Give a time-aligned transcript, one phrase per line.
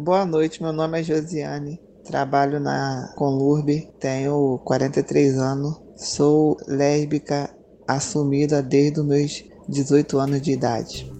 [0.00, 1.80] Boa noite, meu nome é Josiane.
[2.04, 7.50] Trabalho na Conlurb, tenho 43 anos, sou lésbica
[7.86, 11.17] assumida desde os meus 18 anos de idade.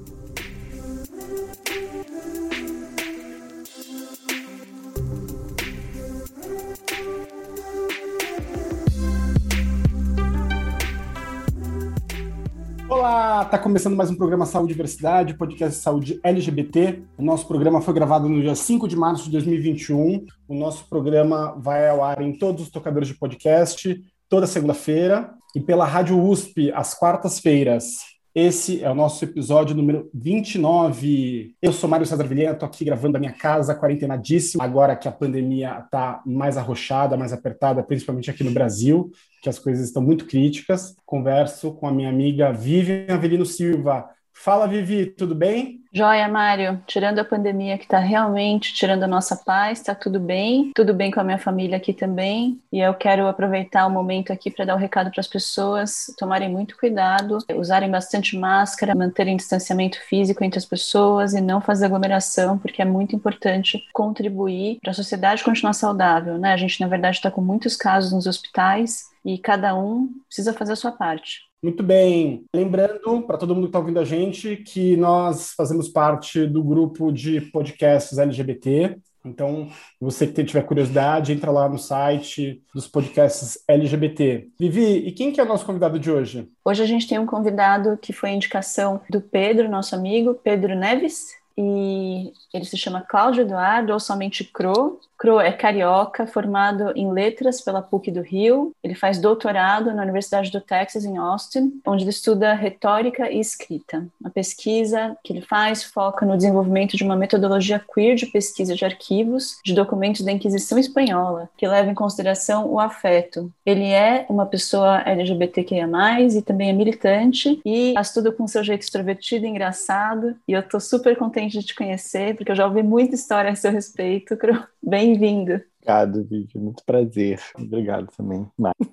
[13.49, 17.03] Olá, tá começando mais um programa Saúde e Diversidade, podcast Saúde LGBT.
[17.17, 20.27] O nosso programa foi gravado no dia 5 de março de 2021.
[20.47, 25.63] O nosso programa vai ao ar em todos os tocadores de podcast, toda segunda-feira, e
[25.63, 28.18] pela Rádio USP, às quartas-feiras.
[28.41, 31.57] Esse é o nosso episódio número 29.
[31.61, 35.11] Eu sou Mário César Vilhena, estou aqui gravando da minha casa, quarentenadíssimo, agora que a
[35.11, 39.11] pandemia está mais arrochada, mais apertada, principalmente aqui no Brasil,
[39.43, 40.95] que as coisas estão muito críticas.
[41.05, 44.09] Converso com a minha amiga Vivian Avelino Silva.
[44.41, 45.81] Fala, Vivi, tudo bem?
[45.93, 46.81] Joia, Mário.
[46.87, 50.71] Tirando a pandemia que está realmente tirando a nossa paz, está tudo bem.
[50.77, 52.57] Tudo bem com a minha família aqui também.
[52.73, 56.49] E eu quero aproveitar o momento aqui para dar um recado para as pessoas tomarem
[56.49, 62.59] muito cuidado, usarem bastante máscara, manterem distanciamento físico entre as pessoas e não fazer aglomeração,
[62.59, 66.39] porque é muito importante contribuir para a sociedade continuar saudável.
[66.39, 66.53] Né?
[66.53, 70.75] A gente, na verdade, está com muitos casos nos hospitais e cada um precisa fazer
[70.75, 71.48] a sua parte.
[71.63, 72.45] Muito bem.
[72.55, 77.13] Lembrando para todo mundo que está ouvindo a gente que nós fazemos parte do grupo
[77.13, 78.97] de podcasts LGBT.
[79.25, 79.69] Então,
[80.01, 84.49] você que tiver curiosidade, entra lá no site dos podcasts LGBT.
[84.59, 86.49] Vivi, e quem que é o nosso convidado de hoje?
[86.65, 91.37] Hoje a gente tem um convidado que foi indicação do Pedro, nosso amigo, Pedro Neves,
[91.57, 95.01] e ele se chama Cláudio Eduardo, ou somente Cro.
[95.19, 98.73] Cro é carioca, formado em letras pela PUC do Rio.
[98.85, 104.07] Ele faz doutorado na Universidade do Texas, em Austin, onde ele estuda retórica e escrita.
[104.25, 108.85] A pesquisa que ele faz foca no desenvolvimento de uma metodologia queer de pesquisa de
[108.85, 113.53] arquivos de documentos da Inquisição Espanhola, que leva em consideração o afeto.
[113.67, 115.89] Ele é uma pessoa LGBTQIA+,
[116.21, 120.79] e também é militante, e estuda com seu jeito extrovertido e engraçado, e eu tô
[120.79, 124.63] super contente de te conhecer, porque eu já ouvi muita história a seu respeito, Cro.
[125.09, 125.63] Bem-vindo.
[125.81, 126.59] Obrigado, Vivi.
[126.59, 127.41] Muito prazer.
[127.59, 128.47] Obrigado também.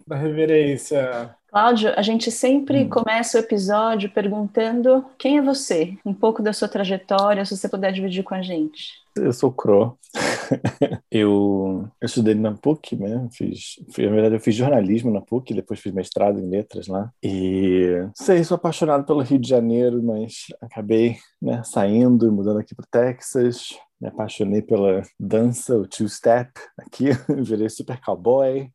[0.07, 1.35] Da reverência.
[1.49, 2.89] Cláudio, a gente sempre hum.
[2.89, 7.91] começa o episódio perguntando quem é você, um pouco da sua trajetória, se você puder
[7.91, 8.93] dividir com a gente.
[9.17, 9.97] Eu sou Cro.
[11.11, 13.27] eu, eu estudei na PUC, né?
[13.31, 17.11] Fiz, na verdade, eu fiz jornalismo na PUC, depois fiz mestrado em letras lá.
[17.23, 22.73] E sei, sou apaixonado pelo Rio de Janeiro, mas acabei né, saindo e mudando aqui
[22.73, 23.69] para Texas
[23.99, 27.05] me apaixonei pela dança, o two-step aqui,
[27.43, 28.69] virei super cowboy.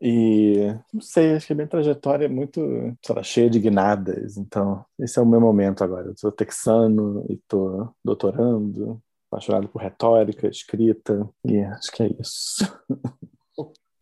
[0.00, 2.60] e não sei, acho que a minha trajetória é muito,
[3.08, 4.36] lá, cheia de guinadas.
[4.36, 6.08] Então, esse é o meu momento agora.
[6.08, 12.64] Eu sou texano e estou doutorando, apaixonado por retórica, escrita, e acho que é isso.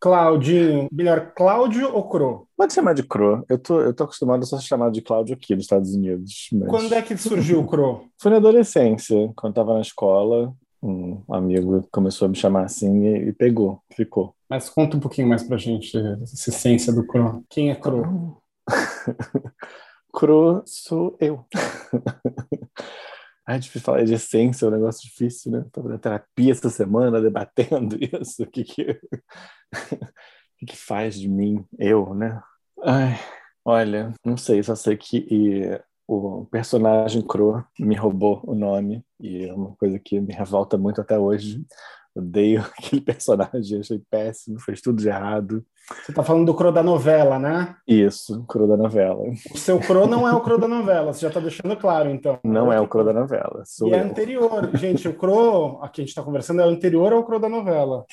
[0.02, 2.48] Claudinho, melhor Cláudio ou Cro?
[2.56, 3.44] Pode chamar de Cro.
[3.48, 6.48] Eu tô, eu tô acostumado a ser chamado de Cláudio aqui nos Estados Unidos.
[6.52, 6.68] Mas...
[6.68, 8.08] Quando é que surgiu o Cro?
[8.20, 10.52] Foi na adolescência, quando estava na escola.
[10.82, 14.34] Um amigo começou a me chamar assim e, e, pegou, ficou.
[14.50, 17.44] Mas conta um pouquinho mais pra gente essa essência do Cro.
[17.48, 18.42] Quem é Cro?
[20.12, 21.44] Cro sou eu.
[23.52, 25.62] Ai, difícil falar de essência, é um negócio difícil, né?
[25.66, 28.42] Estava na terapia essa semana debatendo isso.
[28.42, 28.98] O que que,
[30.58, 32.40] que, que faz de mim eu, né?
[32.82, 33.18] Ai,
[33.62, 35.26] olha, não sei, só sei que
[36.14, 41.00] o personagem Crow me roubou o nome e é uma coisa que me revolta muito
[41.00, 41.64] até hoje.
[42.14, 45.64] Odeio aquele personagem, achei péssimo, fez tudo de errado.
[46.04, 47.74] Você tá falando do Cro da novela, né?
[47.88, 49.22] Isso, Cro da novela.
[49.52, 52.38] O seu Cro não é o Cro da novela, você já tá deixando claro, então.
[52.44, 53.62] Não é o Cro da novela.
[53.64, 53.98] Sou e é eu.
[54.00, 54.76] é anterior.
[54.76, 58.04] Gente, o Cro, aqui a gente tá conversando, é anterior ao Cro da novela.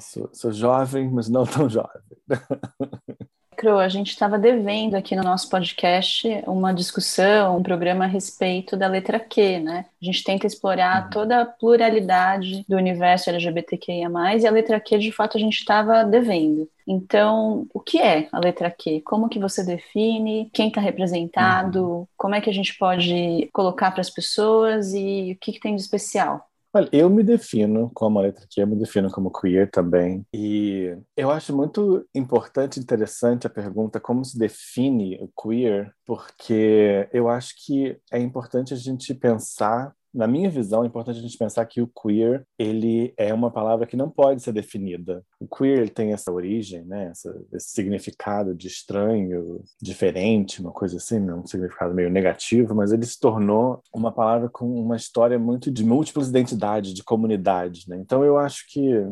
[0.00, 2.02] Sou, sou jovem, mas não tão jovem.
[3.58, 8.76] Cro, a gente estava devendo aqui no nosso podcast uma discussão, um programa a respeito
[8.76, 9.86] da letra Q, né?
[10.00, 11.10] A gente tenta explorar uhum.
[11.10, 16.04] toda a pluralidade do universo LGBTQIA+, e a letra Q, de fato, a gente estava
[16.04, 16.70] devendo.
[16.86, 19.02] Então, o que é a letra Q?
[19.04, 20.48] Como que você define?
[20.54, 21.84] Quem está representado?
[21.84, 22.06] Uhum.
[22.16, 25.74] Como é que a gente pode colocar para as pessoas e o que, que tem
[25.74, 26.47] de especial?
[26.72, 30.26] Olha, eu me defino como a letra Q, eu me defino como queer também.
[30.34, 37.08] E eu acho muito importante e interessante a pergunta como se define o queer, porque
[37.10, 41.38] eu acho que é importante a gente pensar na minha visão, é importante a gente
[41.38, 45.24] pensar que o queer ele é uma palavra que não pode ser definida.
[45.38, 47.12] O queer tem essa origem, né?
[47.52, 53.18] Esse significado de estranho, diferente, uma coisa assim, um significado meio negativo, mas ele se
[53.18, 57.84] tornou uma palavra com uma história muito de múltiplas identidades, de comunidade.
[57.88, 57.98] Né?
[57.98, 59.06] Então eu acho que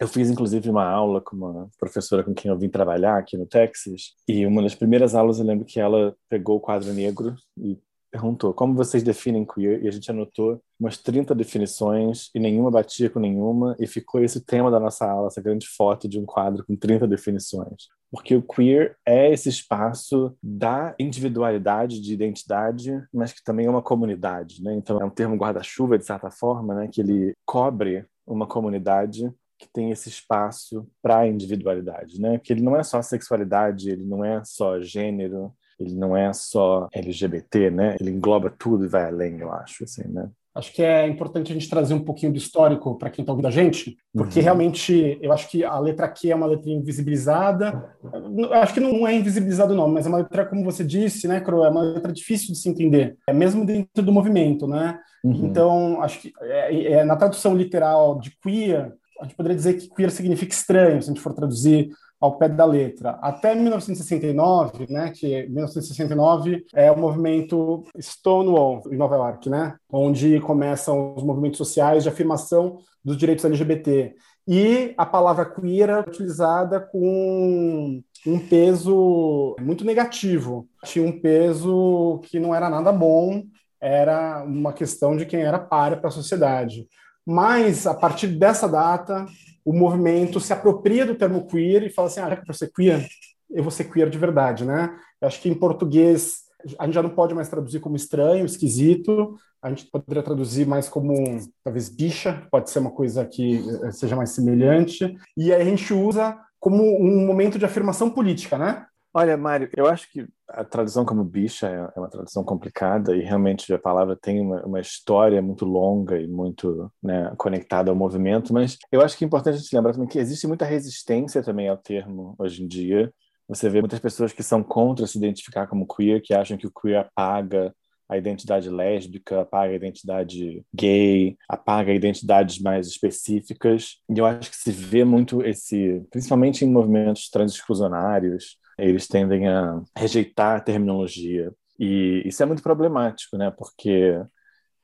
[0.00, 3.44] eu fiz, inclusive, uma aula com uma professora com quem eu vim trabalhar aqui no
[3.44, 7.78] Texas, e uma das primeiras aulas eu lembro que ela pegou o quadro negro e
[8.10, 13.08] perguntou como vocês definem queer, e a gente anotou umas 30 definições, e nenhuma batia
[13.08, 16.64] com nenhuma, e ficou esse tema da nossa aula, essa grande foto de um quadro
[16.64, 17.88] com 30 definições.
[18.10, 23.82] Porque o queer é esse espaço da individualidade, de identidade, mas que também é uma
[23.82, 24.74] comunidade, né?
[24.74, 26.88] Então é um termo guarda-chuva, de certa forma, né?
[26.88, 32.38] Que ele cobre uma comunidade que tem esse espaço para a individualidade, né?
[32.38, 36.88] Que ele não é só sexualidade, ele não é só gênero, ele não é só
[36.92, 37.96] LGBT, né?
[38.00, 40.30] Ele engloba tudo e vai além, eu acho, assim, né?
[40.52, 43.46] Acho que é importante a gente trazer um pouquinho do histórico para quem está ouvindo
[43.46, 44.44] a gente, porque uhum.
[44.44, 47.94] realmente eu acho que a letra Q é uma letra invisibilizada.
[48.36, 51.40] Eu acho que não é invisibilizado não, mas é uma letra, como você disse, né,
[51.40, 54.98] Cro, é uma letra difícil de se entender, é mesmo dentro do movimento, né?
[55.22, 55.46] Uhum.
[55.46, 59.88] Então, acho que é, é, na tradução literal de queer, a gente poderia dizer que
[59.88, 61.90] queer significa estranho, se a gente for traduzir
[62.20, 63.18] ao pé da letra.
[63.22, 71.14] Até 1969, né, que 1969 é o movimento Stonewall em Nova York, né, onde começam
[71.16, 74.14] os movimentos sociais de afirmação dos direitos LGBT.
[74.46, 80.68] E a palavra queer é utilizada com um peso muito negativo.
[80.84, 83.44] Tinha um peso que não era nada bom,
[83.80, 86.86] era uma questão de quem era páreo para a sociedade.
[87.30, 89.24] Mas, a partir dessa data,
[89.64, 92.72] o movimento se apropria do termo queer e fala assim, ah, já que para ser
[92.72, 93.06] queer,
[93.48, 94.98] eu vou ser queer de verdade, né?
[95.20, 96.40] Eu acho que em português
[96.76, 100.88] a gente já não pode mais traduzir como estranho, esquisito, a gente poderia traduzir mais
[100.88, 101.14] como
[101.62, 105.94] talvez bicha, pode ser uma coisa que eh, seja mais semelhante, e aí a gente
[105.94, 108.86] usa como um momento de afirmação política, né?
[109.12, 113.20] Olha, Mário, eu acho que a tradução como bicha é, é uma tradução complicada e
[113.22, 118.54] realmente a palavra tem uma, uma história muito longa e muito né, conectada ao movimento,
[118.54, 121.68] mas eu acho que é importante a gente lembrar também que existe muita resistência também
[121.68, 123.12] ao termo hoje em dia.
[123.48, 126.72] Você vê muitas pessoas que são contra se identificar como queer, que acham que o
[126.72, 127.74] queer apaga
[128.08, 133.96] a identidade lésbica, apaga a identidade gay, apaga identidades mais específicas.
[134.08, 139.80] E eu acho que se vê muito esse, principalmente em movimentos transexclusionários, eles tendem a
[139.96, 141.52] rejeitar a terminologia.
[141.78, 143.50] E isso é muito problemático, né?
[143.50, 144.20] Porque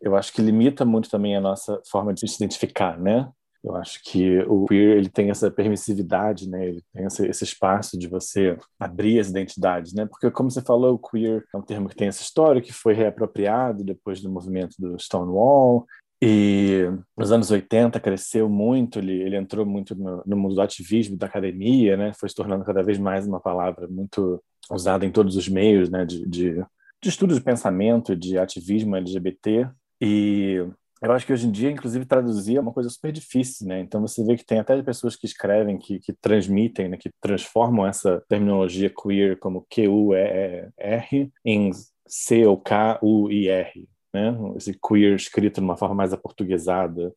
[0.01, 3.31] eu acho que limita muito também a nossa forma de se identificar, né?
[3.67, 6.69] Eu acho que o queer ele tem essa permissividade, né?
[6.69, 10.07] Ele tem esse, esse, espaço de você abrir as identidades, né?
[10.07, 12.95] Porque como você falou, o queer é um termo que tem essa história que foi
[12.95, 15.85] reapropriado depois do movimento do Stonewall
[16.21, 21.17] e nos anos 80 cresceu muito, ele, ele entrou muito no, no, mundo do ativismo,
[21.17, 22.13] da academia, né?
[22.19, 26.07] Foi se tornando cada vez mais uma palavra muito usada em todos os meios, né?
[26.07, 26.55] De, de,
[27.03, 29.69] de estudo de pensamento, de ativismo LGBT.
[30.01, 30.67] E
[31.03, 33.81] eu acho que hoje em dia, inclusive, traduzir é uma coisa super difícil, né?
[33.81, 36.97] Então você vê que tem até pessoas que escrevem, que, que transmitem, né?
[36.97, 41.71] que transformam essa terminologia queer como Q-U-E-R em
[42.07, 43.87] C ou K-U-I-R,
[44.17, 44.35] né?
[44.57, 47.13] Esse queer escrito de uma forma mais aportuguesada,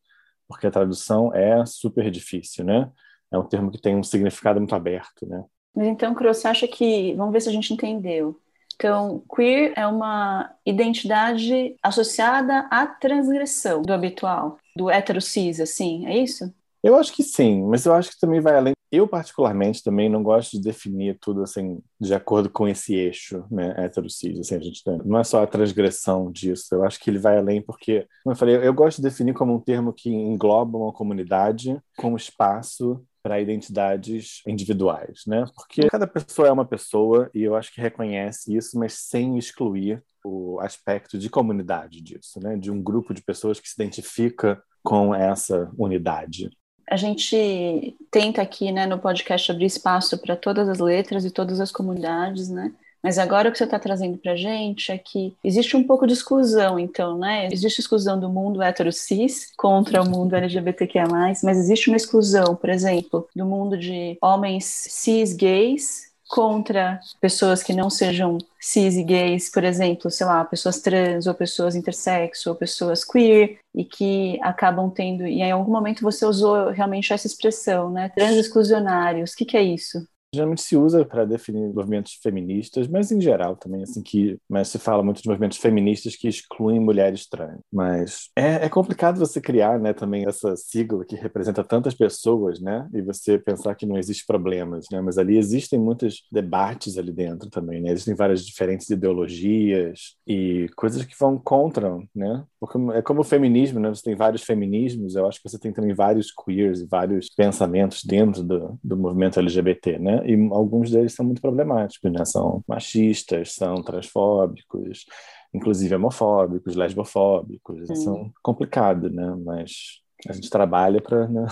[0.46, 2.90] porque a tradução é super difícil, né?
[3.32, 5.42] É um termo que tem um significado muito aberto, né?
[5.74, 8.38] Mas então, Cro, você acha que, vamos ver se a gente entendeu.
[8.74, 16.18] Então, queer é uma identidade associada à transgressão do habitual, do hétero cis, assim, é
[16.18, 16.52] isso?
[16.82, 18.72] Eu acho que sim, mas eu acho que também vai além.
[18.92, 23.74] Eu, particularmente, também não gosto de definir tudo assim, de acordo com esse eixo, né,
[24.08, 27.38] cis Assim, a gente não é só a transgressão disso, eu acho que ele vai
[27.38, 30.92] além, porque, como eu falei, eu gosto de definir como um termo que engloba uma
[30.92, 35.44] comunidade com espaço para identidades individuais, né?
[35.54, 40.02] Porque cada pessoa é uma pessoa e eu acho que reconhece isso, mas sem excluir
[40.24, 42.56] o aspecto de comunidade disso, né?
[42.56, 46.50] De um grupo de pessoas que se identifica com essa unidade
[46.90, 51.60] a gente tenta aqui, né, no podcast abrir espaço para todas as letras e todas
[51.60, 52.72] as comunidades, né?
[53.02, 56.06] Mas agora o que você está trazendo para a gente é que existe um pouco
[56.06, 57.48] de exclusão, então, né?
[57.50, 62.68] Existe exclusão do mundo hétero cis contra o mundo LGBTQIA+, mas existe uma exclusão, por
[62.68, 69.50] exemplo, do mundo de homens cis gays contra pessoas que não sejam cis e gays,
[69.50, 74.88] por exemplo, sei lá, pessoas trans ou pessoas intersexo ou pessoas queer e que acabam
[74.90, 79.44] tendo, e em algum momento você usou realmente essa expressão, né, trans exclusionários, o que,
[79.44, 80.06] que é isso?
[80.32, 84.78] Geralmente se usa para definir movimentos feministas, mas em geral também, assim, que mas se
[84.78, 87.58] fala muito de movimentos feministas que excluem mulheres trans.
[87.72, 92.88] Mas é, é complicado você criar, né, também essa sigla que representa tantas pessoas, né,
[92.94, 97.50] e você pensar que não existe problemas, né, mas ali existem muitos debates ali dentro
[97.50, 103.22] também, né, existem várias diferentes ideologias e coisas que vão contra, né, porque é como
[103.22, 106.80] o feminismo, né, você tem vários feminismos, eu acho que você tem também vários queers
[106.80, 112.10] e vários pensamentos dentro do, do movimento LGBT, né, e alguns deles são muito problemáticos,
[112.12, 112.24] né?
[112.24, 115.04] São machistas, são transfóbicos,
[115.52, 117.96] inclusive homofóbicos, lesbofóbicos, Sim.
[117.96, 119.36] são complicados, né?
[119.44, 121.46] Mas a gente trabalha para né,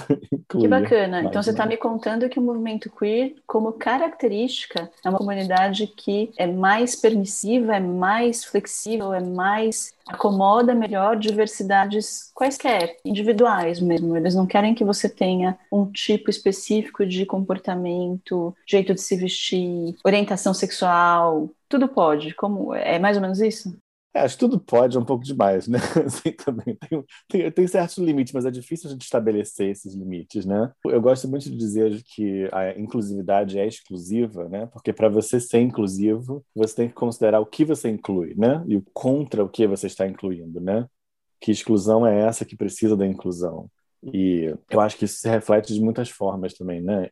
[0.48, 1.22] Que bacana.
[1.22, 6.32] Então você está me contando que o movimento queer, como característica, é uma comunidade que
[6.36, 14.16] é mais permissiva, é mais flexível, é mais acomoda melhor diversidades quaisquer, individuais mesmo.
[14.16, 19.96] Eles não querem que você tenha um tipo específico de comportamento, jeito de se vestir,
[20.04, 22.34] orientação sexual, tudo pode.
[22.34, 23.74] Como é mais ou menos isso?
[24.14, 25.78] É, acho que tudo pode, é um pouco demais, né?
[26.06, 30.46] Assim, também tem, tem, tem, certos limites, mas é difícil a gente estabelecer esses limites,
[30.46, 30.70] né?
[30.86, 34.66] Eu gosto muito de dizer que a inclusividade é exclusiva, né?
[34.66, 38.64] Porque para você ser inclusivo, você tem que considerar o que você inclui, né?
[38.68, 40.86] E o contra o que você está incluindo, né?
[41.40, 43.68] Que exclusão é essa que precisa da inclusão?
[44.12, 47.08] E eu acho que isso se reflete de muitas formas também, né?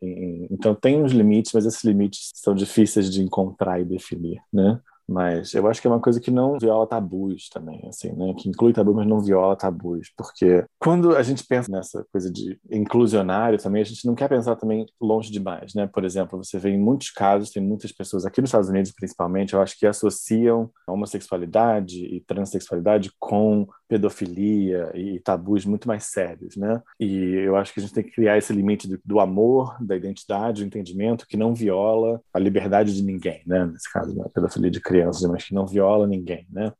[0.50, 4.78] Então tem uns limites, mas esses limites são difíceis de encontrar e definir, né?
[5.08, 8.34] Mas eu acho que é uma coisa que não viola tabus também, assim, né?
[8.34, 10.10] Que inclui tabus, mas não viola tabus.
[10.16, 14.56] Porque quando a gente pensa nessa coisa de inclusionário também, a gente não quer pensar
[14.56, 15.86] também longe demais, né?
[15.86, 19.54] Por exemplo, você vê em muitos casos, tem muitas pessoas, aqui nos Estados Unidos principalmente,
[19.54, 26.56] eu acho que associam a homossexualidade e transexualidade com pedofilia e tabus muito mais sérios,
[26.56, 26.80] né?
[26.98, 29.94] E eu acho que a gente tem que criar esse limite do, do amor, da
[29.94, 33.66] identidade, do entendimento que não viola a liberdade de ninguém, né?
[33.66, 36.72] Nesse caso, a pedofilia de crianças, mas que não viola ninguém, né?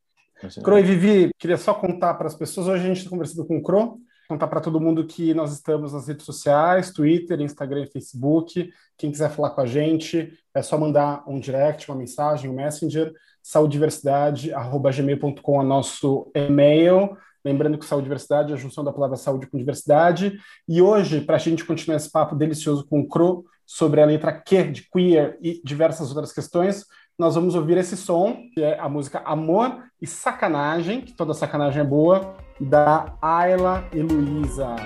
[0.65, 3.59] Cro e Vivi, queria só contar para as pessoas, hoje a gente está conversando com
[3.59, 7.93] o Cro, contar para todo mundo que nós estamos nas redes sociais, Twitter, Instagram e
[7.93, 8.73] Facebook.
[8.97, 13.13] Quem quiser falar com a gente, é só mandar um direct, uma mensagem, um messenger
[13.43, 17.17] saudiversidade.gmail.com é nosso e-mail.
[17.45, 20.39] Lembrando que saúde diversidade é a junção da palavra saúde com diversidade.
[20.69, 24.33] E hoje, para a gente continuar esse papo delicioso com o Cro sobre a letra
[24.33, 26.87] Q de queer e diversas outras questões,
[27.19, 31.83] nós vamos ouvir esse som, que é a música Amor e Sacanagem, que toda sacanagem
[31.83, 34.77] é boa, da Ayla e Luísa.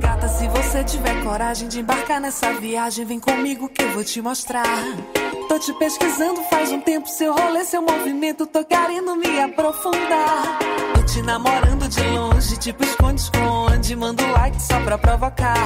[0.00, 4.22] Gata, se você tiver coragem de embarcar nessa viagem, vem comigo que eu vou te
[4.22, 4.64] mostrar.
[5.50, 10.60] Tô te pesquisando faz um tempo, seu rolê, seu movimento, tô querendo me aprofundar.
[10.94, 15.56] Tô te namorando de longe, tipo esconde-esconde, mando like só pra provocar.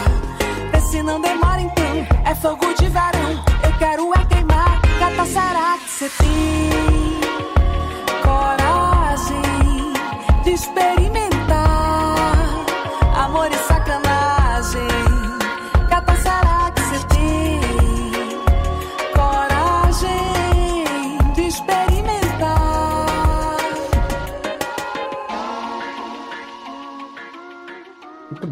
[0.72, 4.80] Vê se não demora então, é fogo de verão, eu quero é queimar.
[4.98, 7.13] Gata, será que cê tem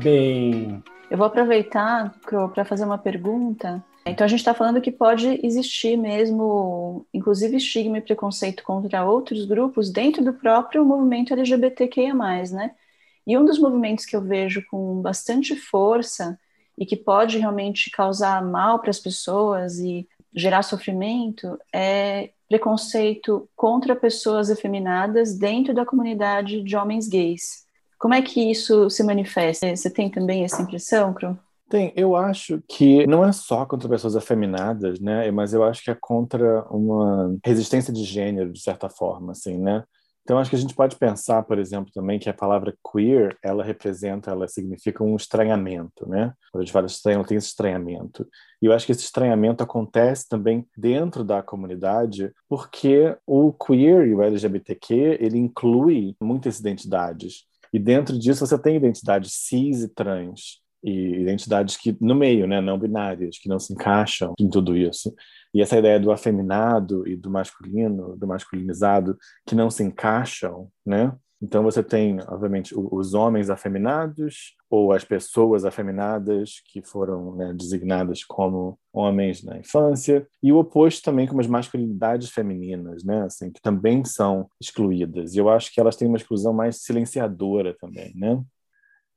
[0.02, 0.82] bem.
[1.10, 2.14] Eu vou aproveitar
[2.54, 3.84] para fazer uma pergunta.
[4.04, 9.44] Então, a gente está falando que pode existir mesmo, inclusive, estigma e preconceito contra outros
[9.44, 12.72] grupos dentro do próprio movimento LGBTQIA, né?
[13.26, 16.38] E um dos movimentos que eu vejo com bastante força
[16.76, 23.94] e que pode realmente causar mal para as pessoas e gerar sofrimento é preconceito contra
[23.94, 27.61] pessoas efeminadas dentro da comunidade de homens gays.
[28.02, 29.76] Como é que isso se manifesta?
[29.76, 31.38] Você tem também essa impressão, Cru?
[31.70, 35.30] Tem, eu acho que não é só contra pessoas afeminadas, né?
[35.30, 39.84] Mas eu acho que é contra uma resistência de gênero, de certa forma, assim, né?
[40.24, 43.62] Então, acho que a gente pode pensar, por exemplo, também que a palavra queer, ela
[43.62, 46.32] representa, ela significa um estranhamento, né?
[46.50, 48.26] Quando a gente fala estranho, ela tem esse estranhamento.
[48.60, 54.14] E eu acho que esse estranhamento acontece também dentro da comunidade, porque o queer e
[54.14, 57.51] o LGBTQ, ele inclui muitas identidades.
[57.72, 62.60] E dentro disso você tem identidades cis e trans, e identidades que no meio, né,
[62.60, 65.14] não binárias, que não se encaixam em tudo isso.
[65.54, 71.12] E essa ideia do afeminado e do masculino, do masculinizado, que não se encaixam, né?
[71.42, 78.22] Então você tem, obviamente, os homens afeminados ou as pessoas afeminadas que foram né, designadas
[78.22, 83.60] como homens na infância e o oposto também como as masculinidades femininas, né, assim, que
[83.60, 85.34] também são excluídas.
[85.34, 88.40] E eu acho que elas têm uma exclusão mais silenciadora também, né?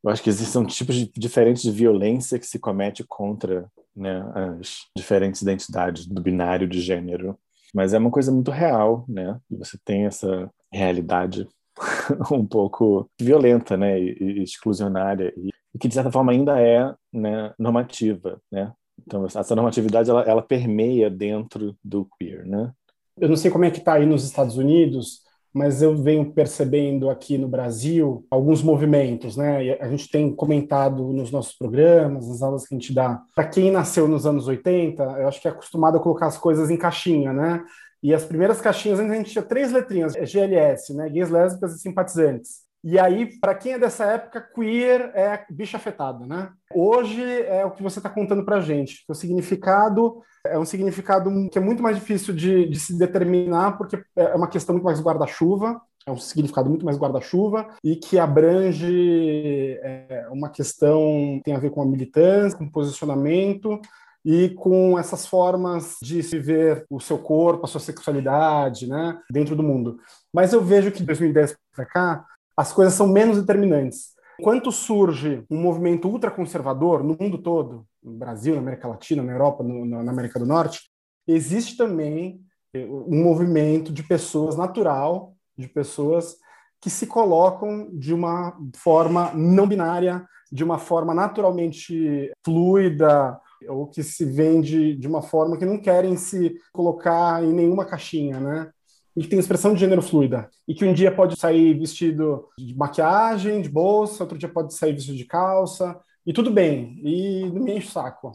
[0.05, 4.23] eu acho que existem tipos de, diferentes de violência que se comete contra né,
[4.59, 7.35] as diferentes identidades do binário de gênero.
[7.73, 9.39] Mas é uma coisa muito real, né?
[9.49, 11.47] E você tem essa realidade
[12.31, 16.93] um pouco violenta, né, e, e exclusionária, e, e, que de certa forma ainda é
[17.11, 18.71] né, normativa, né?
[19.05, 22.71] Então essa normatividade ela, ela permeia dentro do queer, né?
[23.19, 27.09] Eu não sei como é que está aí nos Estados Unidos, mas eu venho percebendo
[27.09, 29.77] aqui no Brasil alguns movimentos, né?
[29.79, 33.21] A gente tem comentado nos nossos programas, nas aulas que a gente dá.
[33.33, 36.69] Para quem nasceu nos anos 80, eu acho que é acostumado a colocar as coisas
[36.69, 37.63] em caixinha, né?
[38.05, 41.09] E as primeiras caixinhas a gente tinha três letrinhas, é GLS, né?
[41.09, 42.59] Gays, lésbicas e simpatizantes.
[42.83, 46.51] E aí, para quem é dessa época, queer é bicha afetada, né?
[46.71, 49.03] Hoje é o que você está contando para gente.
[49.09, 53.99] O significado é um significado que é muito mais difícil de, de se determinar, porque
[54.15, 59.79] é uma questão muito mais guarda-chuva, é um significado muito mais guarda-chuva e que abrange
[59.81, 60.99] é, uma questão
[61.37, 63.81] que tem a ver com a militância, com posicionamento
[64.25, 69.55] e com essas formas de se ver o seu corpo, a sua sexualidade, né, dentro
[69.55, 69.99] do mundo.
[70.33, 72.25] Mas eu vejo que de 2010 para cá
[72.57, 74.15] as coisas são menos determinantes.
[74.39, 79.63] Enquanto surge um movimento ultraconservador no mundo todo, no Brasil, na América Latina, na Europa,
[79.63, 80.89] no, na América do Norte,
[81.27, 82.41] existe também
[82.73, 86.37] eh, um movimento de pessoas natural, de pessoas
[86.81, 94.03] que se colocam de uma forma não binária, de uma forma naturalmente fluida, ou que
[94.03, 98.71] se vende de uma forma que não querem se colocar em nenhuma caixinha, né?
[99.15, 100.49] E que tem expressão de gênero fluida.
[100.67, 104.93] E que um dia pode sair vestido de maquiagem, de bolsa, outro dia pode sair
[104.93, 108.31] vestido de calça, e tudo bem, e não me enche o saco.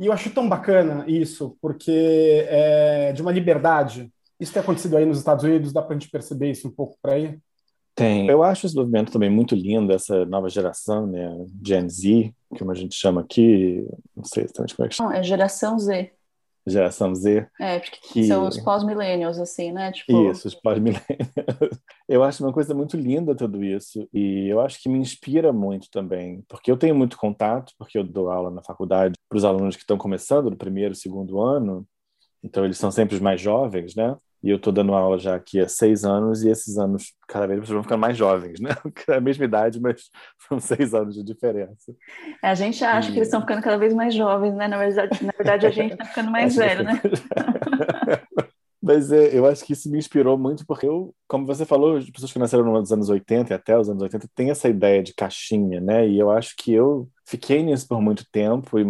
[0.00, 4.10] E eu acho tão bacana isso, porque é de uma liberdade.
[4.40, 6.96] Isso tem acontecido aí nos Estados Unidos, dá para a gente perceber isso um pouco
[7.02, 7.38] por aí?
[7.94, 8.26] Tem.
[8.26, 11.44] Eu acho esse movimento também muito lindo, essa nova geração, né?
[11.62, 15.10] Gen Z, como a gente chama aqui, não sei exatamente como é que chama.
[15.10, 16.12] Não, é geração Z.
[16.66, 17.48] Geração Z.
[17.58, 18.24] É, porque que...
[18.24, 19.90] são os pós-millennials, assim, né?
[19.92, 20.30] Tipo...
[20.30, 21.06] Isso, os pós-millennials.
[22.08, 25.88] eu acho uma coisa muito linda tudo isso, e eu acho que me inspira muito
[25.90, 29.76] também, porque eu tenho muito contato, porque eu dou aula na faculdade para os alunos
[29.76, 31.86] que estão começando no primeiro, segundo ano,
[32.42, 34.16] então eles são sempre os mais jovens, né?
[34.42, 37.68] E eu estou dando aula já aqui há seis anos, e esses anos cada vez
[37.68, 38.70] vão ficando mais jovens, né?
[39.08, 40.10] É a mesma idade, mas
[40.48, 41.94] são seis anos de diferença.
[42.42, 43.12] É, a gente acha e...
[43.12, 44.66] que eles estão ficando cada vez mais jovens, né?
[44.66, 47.00] Na verdade, na verdade a gente está ficando mais velho, né?
[48.82, 52.08] Mas é, eu acho que isso me inspirou muito, porque eu, como você falou, as
[52.08, 55.12] pessoas que nasceram nos anos 80 e até os anos 80 têm essa ideia de
[55.12, 56.08] caixinha, né?
[56.08, 58.84] E eu acho que eu fiquei nisso por muito tempo e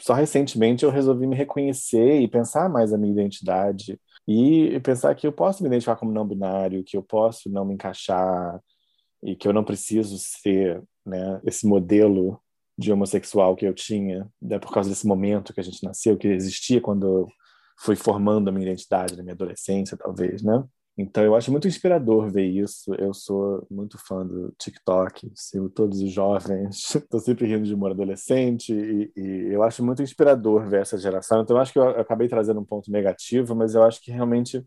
[0.00, 5.26] só recentemente eu resolvi me reconhecer e pensar mais a minha identidade e pensar que
[5.26, 8.60] eu posso me identificar como não binário, que eu posso não me encaixar
[9.22, 12.40] e que eu não preciso ser né, esse modelo
[12.76, 16.28] de homossexual que eu tinha, né, por causa desse momento que a gente nasceu, que
[16.28, 17.28] existia quando eu
[17.78, 20.64] fui formando a minha identidade na minha adolescência, talvez, né?
[20.98, 22.94] Então eu acho muito inspirador ver isso.
[22.94, 27.90] Eu sou muito fã do TikTok, sigo todos os jovens, estou sempre rindo de humor
[27.90, 31.42] adolescente e, e, eu acho muito inspirador ver essa geração.
[31.42, 34.64] Então eu acho que eu acabei trazendo um ponto negativo, mas eu acho que realmente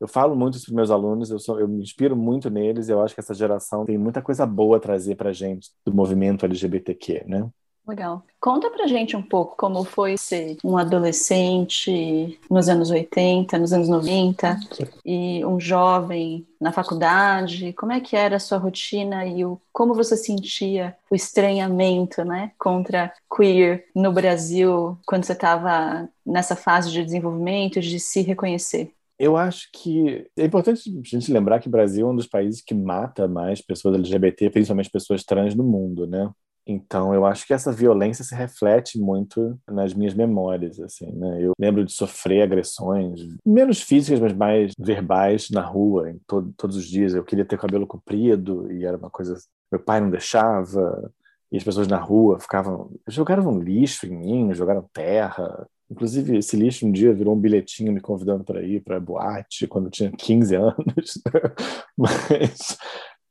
[0.00, 3.02] eu falo muito isso para meus alunos, eu, sou, eu me inspiro muito neles eu
[3.02, 7.24] acho que essa geração tem muita coisa boa a trazer para gente do movimento LGBTQ,
[7.26, 7.50] né?
[7.90, 8.22] Legal.
[8.38, 13.88] Conta pra gente um pouco como foi ser um adolescente nos anos 80, nos anos
[13.88, 14.56] 90
[15.04, 17.72] e um jovem na faculdade.
[17.72, 22.52] Como é que era a sua rotina e o, como você sentia o estranhamento, né,
[22.56, 28.92] contra queer no Brasil quando você estava nessa fase de desenvolvimento, de se reconhecer?
[29.18, 32.62] Eu acho que é importante a gente lembrar que o Brasil é um dos países
[32.62, 36.30] que mata mais pessoas LGBT, principalmente pessoas trans no mundo, né?
[36.66, 41.42] Então, eu acho que essa violência se reflete muito nas minhas memórias, assim, né?
[41.42, 46.76] Eu lembro de sofrer agressões, menos físicas, mas mais verbais na rua, em to todos
[46.76, 47.14] os dias.
[47.14, 49.36] Eu queria ter cabelo comprido e era uma coisa...
[49.72, 51.10] Meu pai não deixava,
[51.50, 52.90] e as pessoas na rua ficavam...
[53.08, 55.66] Jogaram lixo em mim, jogaram terra.
[55.90, 59.86] Inclusive, esse lixo um dia virou um bilhetinho me convidando para ir para boate quando
[59.86, 61.20] eu tinha 15 anos.
[61.98, 62.78] mas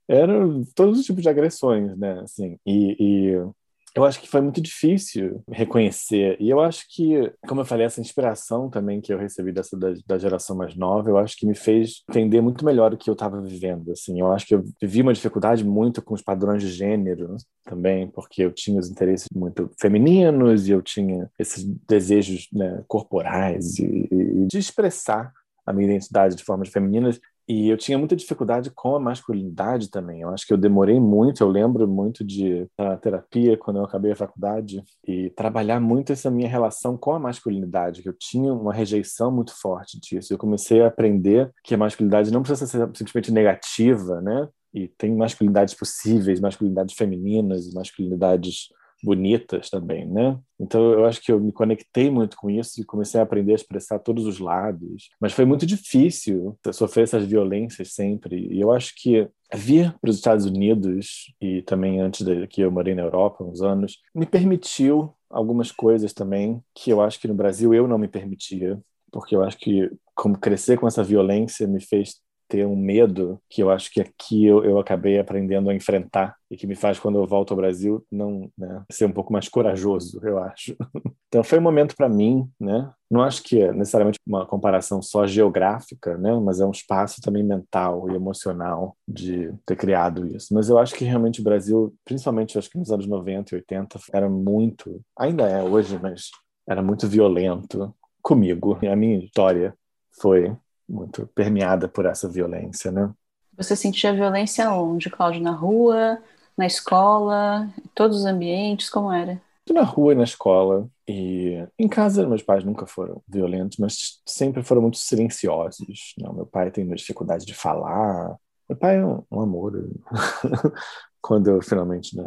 [0.10, 2.20] eram todos os tipos de agressões, né?
[2.22, 3.50] Assim, e, e,
[3.96, 6.38] eu acho que foi muito difícil reconhecer.
[6.40, 9.94] E eu acho que, como eu falei, essa inspiração também que eu recebi dessa da,
[10.06, 13.14] da geração mais nova, eu acho que me fez entender muito melhor o que eu
[13.14, 13.92] estava vivendo.
[13.92, 18.08] Assim, eu acho que eu vivi uma dificuldade muito com os padrões de gênero também,
[18.08, 24.08] porque eu tinha os interesses muito femininos e eu tinha esses desejos né, corporais e,
[24.12, 25.34] e de expressar
[25.66, 27.20] a minha identidade de formas femininas
[27.50, 30.22] E eu tinha muita dificuldade com a masculinidade também.
[30.22, 32.70] Eu acho que eu demorei muito, eu lembro muito de
[33.02, 38.04] terapia quando eu acabei a faculdade e trabalhar muito essa minha relação com a masculinidade,
[38.04, 40.32] que eu tinha uma rejeição muito forte disso.
[40.32, 44.48] Eu comecei a aprender que a masculinidade não precisa ser simplesmente negativa, né?
[44.72, 48.70] E tem masculinidades possíveis, masculinidades femininas, masculinidades
[49.04, 50.38] bonitas também, né?
[50.60, 53.56] Então eu acho que eu me conectei muito com isso e comecei a aprender a
[53.56, 55.10] expressar todos os lados.
[55.20, 58.48] Mas foi muito difícil sofrer essas violências sempre.
[58.52, 62.94] E eu acho que vir para os Estados Unidos e também antes que eu morei
[62.94, 67.74] na Europa uns anos me permitiu algumas coisas também que eu acho que no Brasil
[67.74, 68.80] eu não me permitia
[69.12, 72.16] porque eu acho que como crescer com essa violência me fez
[72.50, 76.58] ter um medo que eu acho que aqui eu, eu acabei aprendendo a enfrentar e
[76.58, 80.20] que me faz, quando eu volto ao Brasil, não né, ser um pouco mais corajoso,
[80.24, 80.76] eu acho.
[81.30, 82.92] Então foi um momento para mim, né?
[83.08, 86.34] Não acho que é necessariamente uma comparação só geográfica, né?
[86.40, 90.52] Mas é um espaço também mental e emocional de ter criado isso.
[90.56, 94.00] Mas eu acho que realmente o Brasil, principalmente acho que nos anos 90 e 80,
[94.12, 96.32] era muito, ainda é hoje, mas
[96.68, 98.80] era muito violento comigo.
[98.82, 99.76] E a minha história
[100.20, 100.58] foi
[100.90, 103.12] muito permeada por essa violência, né?
[103.56, 105.42] Você sentia violência onde, Cláudio?
[105.42, 106.22] Na rua,
[106.58, 109.42] na escola, em todos os ambientes, como era?
[109.72, 110.90] Na rua e na escola.
[111.08, 116.14] E em casa, meus pais nunca foram violentos, mas sempre foram muito silenciosos.
[116.18, 118.36] Não, meu pai tem dificuldade de falar.
[118.68, 119.90] Meu pai é um, um amor.
[121.22, 122.24] Quando eu finalmente né,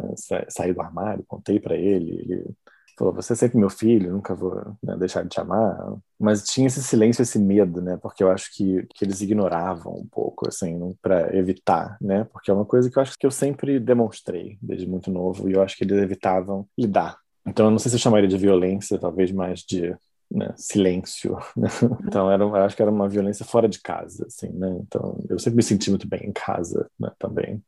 [0.49, 2.55] saí do armário, contei para ele, ele
[2.97, 5.95] falou: Você é sempre meu filho, nunca vou né, deixar de te amar.
[6.19, 7.97] Mas tinha esse silêncio, esse medo, né?
[7.97, 12.23] Porque eu acho que, que eles ignoravam um pouco, assim, para evitar, né?
[12.25, 15.53] Porque é uma coisa que eu acho que eu sempre demonstrei desde muito novo e
[15.53, 17.17] eu acho que eles evitavam lidar.
[17.45, 19.95] Então, eu não sei se eu chamaria de violência, talvez mais de
[20.31, 21.37] né, silêncio.
[21.55, 21.69] Né?
[22.07, 24.77] Então, era, eu acho que era uma violência fora de casa, assim, né?
[24.81, 27.11] Então, eu sempre me senti muito bem em casa, né?
[27.19, 27.61] Também.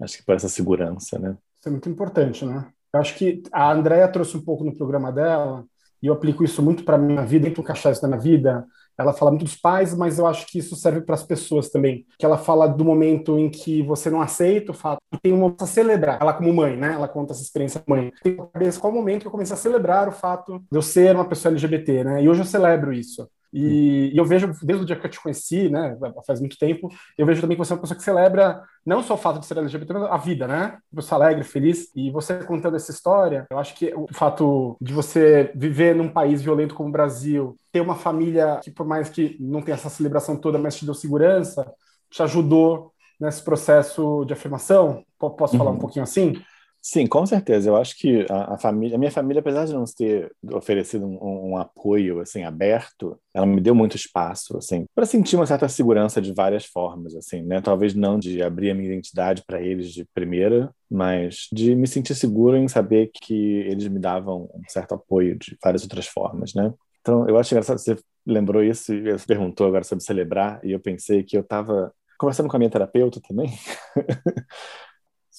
[0.00, 1.36] Acho que por essa segurança, né?
[1.58, 2.72] Isso é muito importante, né?
[2.92, 5.64] Eu acho que a Andrea trouxe um pouco no programa dela,
[6.02, 8.66] e eu aplico isso muito para minha vida, do cachaça da minha vida.
[8.98, 12.06] Ela fala muito dos pais, mas eu acho que isso serve para as pessoas também.
[12.18, 15.54] Que ela fala do momento em que você não aceita o fato e tem uma
[15.58, 16.20] a celebrar.
[16.20, 16.92] Ela como mãe, né?
[16.94, 18.12] Ela conta essa experiência mãe.
[18.22, 21.14] Tem na cabeça qual momento que eu comecei a celebrar o fato de eu ser
[21.14, 22.22] uma pessoa LGBT, né?
[22.22, 23.28] E hoje eu celebro isso.
[23.52, 26.88] E, e, eu vejo, desde o dia que eu te conheci, né, faz muito tempo,
[27.18, 29.46] eu vejo também que você é uma pessoa que celebra não só o fato de
[29.46, 30.78] ser LGBT, mas a vida, né?
[30.92, 31.90] Você alegre, feliz.
[31.94, 36.40] E você contando essa história, eu acho que o fato de você viver num país
[36.42, 40.36] violento como o Brasil, ter uma família que, por mais que não tenha essa celebração
[40.36, 41.70] toda, mas te deu segurança,
[42.08, 45.04] te ajudou nesse processo de afirmação.
[45.18, 45.78] Posso falar um uhum.
[45.78, 46.42] pouquinho assim?
[46.82, 47.68] Sim, com certeza.
[47.68, 51.50] Eu acho que a, a, família, a minha família, apesar de não ter oferecido um,
[51.50, 56.22] um, apoio assim aberto, ela me deu muito espaço, assim, para sentir uma certa segurança
[56.22, 57.60] de várias formas, assim, né?
[57.60, 62.14] Talvez não de abrir a minha identidade para eles de primeira, mas de me sentir
[62.14, 66.72] seguro em saber que eles me davam um certo apoio de várias outras formas, né?
[67.02, 70.80] Então, eu acho engraçado você lembrou isso e você perguntou agora sobre celebrar e eu
[70.80, 73.50] pensei que eu estava conversando com a minha terapeuta também.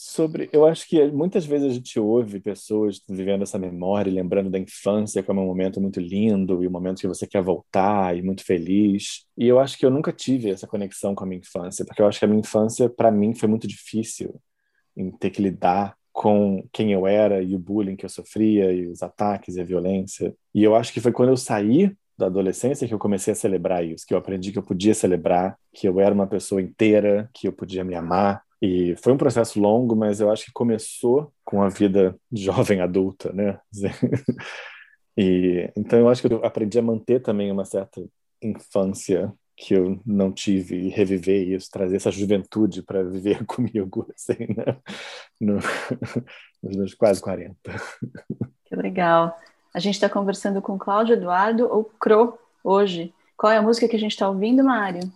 [0.02, 0.50] sobre.
[0.52, 5.22] Eu acho que muitas vezes a gente ouve pessoas vivendo essa memória lembrando da infância
[5.22, 9.28] como um momento muito lindo e um momento que você quer voltar e muito feliz.
[9.38, 12.08] E eu acho que eu nunca tive essa conexão com a minha infância, porque eu
[12.08, 14.42] acho que a minha infância, para mim, foi muito difícil
[14.98, 18.88] em ter que lidar com quem eu era e o bullying que eu sofria e
[18.88, 20.34] os ataques e a violência.
[20.54, 23.86] E eu acho que foi quando eu saí da adolescência que eu comecei a celebrar
[23.86, 27.48] isso, que eu aprendi que eu podia celebrar, que eu era uma pessoa inteira, que
[27.48, 31.63] eu podia me amar, e foi um processo longo, mas eu acho que começou com
[31.63, 33.60] a vida jovem adulta, né?
[35.17, 38.02] e então eu acho que eu aprendi a manter também uma certa
[38.41, 44.47] infância que eu não tive e reviver isso, trazer essa juventude para viver comigo, assim,
[44.56, 44.78] né?
[45.39, 45.56] No,
[46.62, 47.56] nos meus quase 40.
[48.65, 49.38] Que legal.
[49.74, 53.13] A gente está conversando com Cláudio Eduardo, ou Cro, hoje.
[53.38, 55.12] Qual é a música que a gente está ouvindo, Mário?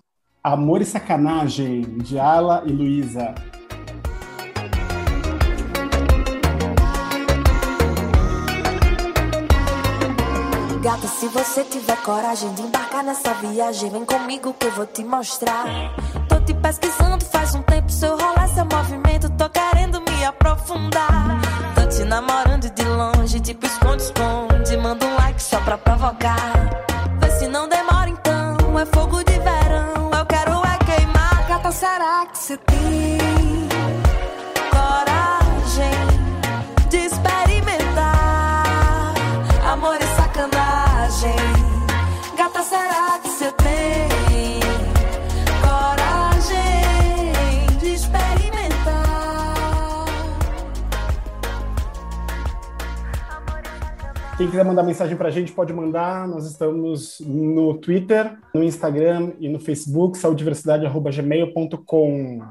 [0.46, 3.34] Amor e Sacanagem, de Ala e Luísa.
[10.84, 15.04] Gata, se você tiver coragem de embarcar nessa viagem, vem comigo que eu vou te
[15.04, 15.66] mostrar.
[16.30, 21.42] Tô te pesquisando faz um tempo, seu rolê, seu movimento, tô querendo me aprofundar.
[21.74, 26.54] Tô te namorando de longe, tipo esconde-esconde, manda um like só pra provocar.
[27.20, 29.35] Vê se não demora então, é fogo de
[31.76, 33.45] será que você tem
[54.38, 56.28] Quem quiser mandar mensagem para a gente pode mandar.
[56.28, 62.42] Nós estamos no Twitter, no Instagram e no Facebook, saudiversidade.gmail.com.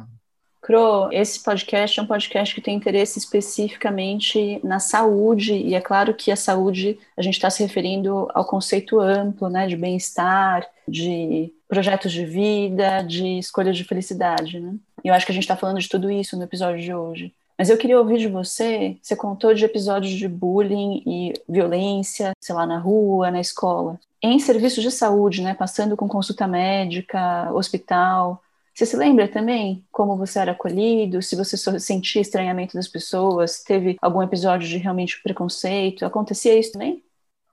[0.62, 6.14] Cro, esse podcast é um podcast que tem interesse especificamente na saúde, e é claro
[6.14, 11.53] que a saúde, a gente está se referindo ao conceito amplo, né, de bem-estar, de
[11.68, 14.75] projetos de vida, de escolhas de felicidade, né?
[15.05, 17.35] E eu acho que a gente está falando de tudo isso no episódio de hoje.
[17.59, 22.55] Mas eu queria ouvir de você, você contou de episódios de bullying e violência, sei
[22.55, 23.99] lá, na rua, na escola.
[24.21, 28.43] Em serviços de saúde, né, passando com consulta médica, hospital,
[28.75, 31.23] você se lembra também como você era acolhido?
[31.23, 33.62] Se você sentia estranhamento das pessoas?
[33.62, 36.05] Teve algum episódio de realmente preconceito?
[36.05, 37.01] Acontecia isso também?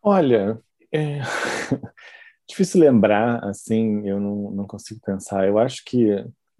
[0.01, 0.59] Olha,
[0.91, 1.19] é...
[2.49, 5.47] difícil lembrar, assim, eu não, não consigo pensar.
[5.47, 6.07] Eu acho que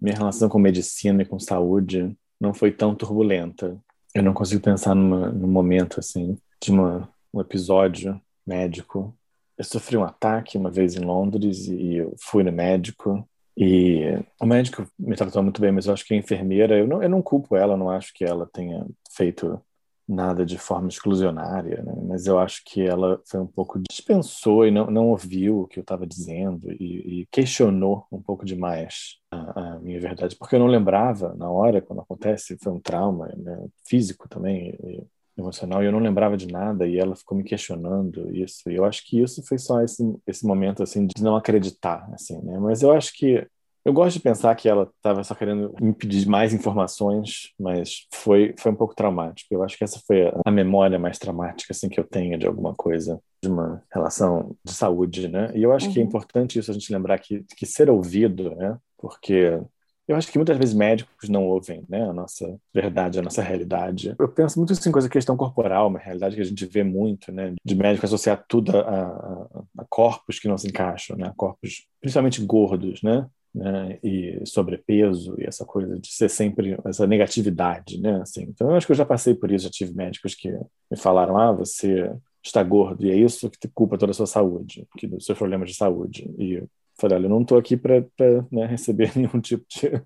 [0.00, 3.80] minha relação com medicina e com saúde não foi tão turbulenta.
[4.12, 9.16] Eu não consigo pensar numa, num momento, assim, de uma, um episódio médico.
[9.56, 13.26] Eu sofri um ataque uma vez em Londres e eu fui no médico
[13.56, 17.00] e o médico me tratou muito bem, mas eu acho que a enfermeira, eu não,
[17.00, 19.60] eu não culpo ela, não acho que ela tenha feito
[20.08, 21.94] nada de forma exclusionária, né?
[22.06, 25.78] mas eu acho que ela foi um pouco dispensou e não, não ouviu o que
[25.78, 30.60] eu estava dizendo e, e, questionou um pouco demais a, a, minha verdade, porque eu
[30.60, 33.66] não lembrava na hora quando acontece, foi um trauma né?
[33.86, 38.34] físico também, e, emocional e eu não lembrava de nada e ela ficou me questionando
[38.36, 42.06] isso e eu acho que isso foi só esse, esse momento assim de não acreditar
[42.12, 43.46] assim né mas eu acho que
[43.84, 48.54] eu gosto de pensar que ela estava só querendo me pedir mais informações mas foi
[48.58, 51.98] foi um pouco traumático eu acho que essa foi a, memória mais traumática assim que
[51.98, 55.92] eu tenho de alguma coisa de uma relação de saúde né e eu acho uhum.
[55.92, 56.08] que é uhum.
[56.08, 59.60] importante isso a gente lembrar que que ser ouvido né porque
[60.06, 64.14] eu acho que muitas vezes médicos não ouvem né, a nossa verdade, a nossa realidade.
[64.18, 67.54] Eu penso muito assim, coisa questão corporal, uma realidade que a gente vê muito, né,
[67.64, 72.44] de médico associar tudo a, a, a corpos que não se encaixam, né, corpos principalmente
[72.44, 78.42] gordos, né, né, e sobrepeso e essa coisa de ser sempre essa negatividade, né, assim.
[78.44, 80.50] Então eu acho que eu já passei por isso, já tive médicos que
[80.90, 82.12] me falaram, ah, você
[82.42, 85.38] está gordo e é isso que te culpa toda a sua saúde, que dos seus
[85.38, 86.28] problemas de saúde.
[86.38, 86.62] E
[86.98, 88.04] Falei, olha, eu não estou aqui para
[88.50, 90.02] né, receber nenhum tipo de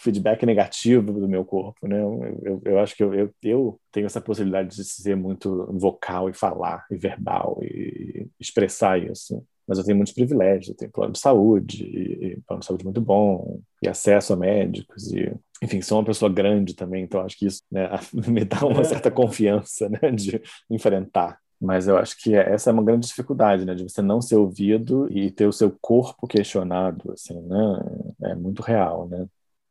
[0.00, 2.00] feedback negativo do meu corpo, né?
[2.00, 6.30] Eu, eu, eu acho que eu, eu, eu, tenho essa possibilidade de ser muito vocal
[6.30, 9.44] e falar e verbal e expressar isso.
[9.68, 12.84] Mas eu tenho muitos privilégios, eu tenho plano de saúde, e, e plano de saúde
[12.84, 15.30] muito bom, e acesso a médicos, e
[15.62, 17.90] enfim, sou uma pessoa grande também, então acho que isso né,
[18.26, 18.84] me dá uma é.
[18.84, 23.74] certa confiança né, de enfrentar mas eu acho que essa é uma grande dificuldade, né?
[23.74, 27.80] De você não ser ouvido e ter o seu corpo questionado, assim, né?
[28.30, 29.26] É muito real, né?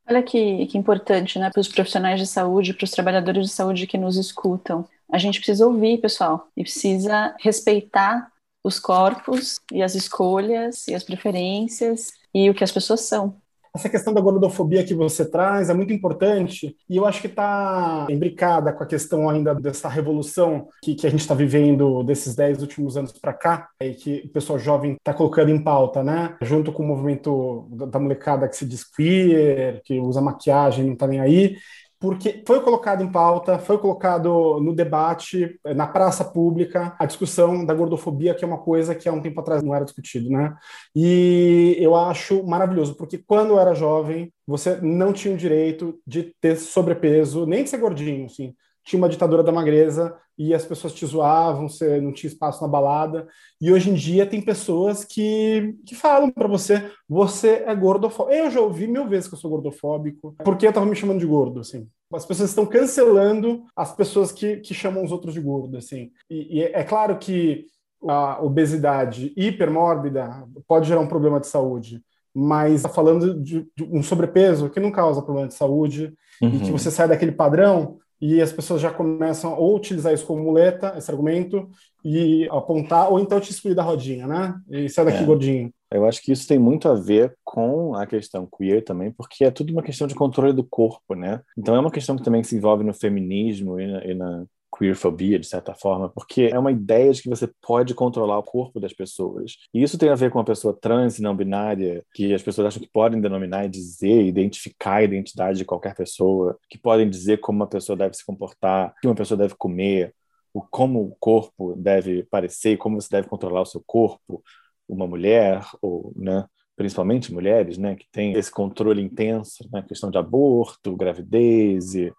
[0.09, 1.49] Olha que, que importante, né?
[1.49, 4.85] Para os profissionais de saúde, para os trabalhadores de saúde que nos escutam.
[5.09, 8.29] A gente precisa ouvir, pessoal, e precisa respeitar
[8.67, 13.35] os corpos e as escolhas e as preferências e o que as pessoas são
[13.77, 18.07] essa questão da gordofobia que você traz é muito importante e eu acho que está
[18.09, 22.59] imbricada com a questão ainda dessa revolução que, que a gente está vivendo desses dez
[22.59, 26.35] últimos anos para cá e que o pessoal jovem está colocando em pauta, né?
[26.41, 31.05] Junto com o movimento da molecada que se diz queer, que usa maquiagem, não está
[31.05, 31.55] nem aí
[31.99, 37.65] porque foi colocado em pauta, foi colocado no debate, eh, na praça pública, a discussão
[37.65, 40.55] da gordofobia, que é uma coisa que há um tempo atrás não era discutido, né?
[40.95, 46.33] E eu acho maravilhoso, porque quando eu era jovem, você não tinha o direito de
[46.39, 48.53] ter sobrepeso, nem de ser gordinho, assim
[48.87, 52.69] tinha uma ditadura da magreza e as pessoas te zoavam, você não tinha espaço na
[52.69, 53.27] balada.
[53.59, 58.33] E hoje em dia tem pessoas que, que falam para você, você é gordofóbico.
[58.33, 61.25] Eu já ouvi mil vezes que eu sou gordofóbico, porque eu tava me chamando de
[61.25, 61.89] gordo, assim.
[62.13, 66.11] As pessoas estão cancelando as pessoas que, que chamam os outros de gordo, assim.
[66.29, 67.65] E, e é claro que
[68.07, 72.01] a obesidade hipermórbida pode gerar um problema de saúde,
[72.33, 76.49] mas tá falando de, de, um sobrepeso que não causa problema de saúde uhum.
[76.49, 76.77] e que uhum.
[76.77, 81.09] você sai daquele padrão, e as pessoas já começam a utilizar isso como muleta, esse
[81.11, 81.69] argumento,
[82.03, 84.55] e apontar, ou então te excluir da rodinha, né?
[84.69, 85.25] E sai daqui é.
[85.25, 85.71] gordinho.
[85.91, 89.51] Eu acho que isso tem muito a ver com a questão queer também, porque é
[89.51, 91.41] tudo uma questão de controle do corpo, né?
[91.57, 94.45] Então é uma questão que também se envolve no feminismo e na, e na
[94.77, 98.79] queerfobia, de certa forma, porque é uma ideia de que você pode controlar o corpo
[98.79, 99.57] das pessoas.
[99.73, 102.67] E isso tem a ver com uma pessoa trans e não binária, que as pessoas
[102.67, 107.37] acham que podem denominar e dizer, identificar a identidade de qualquer pessoa, que podem dizer
[107.39, 110.13] como uma pessoa deve se comportar, que uma pessoa deve comer,
[110.53, 114.43] o como o corpo deve parecer, como você deve controlar o seu corpo,
[114.87, 120.09] uma mulher ou, né, principalmente mulheres, né, que têm esse controle intenso na né, questão
[120.09, 122.13] de aborto, gravidez e,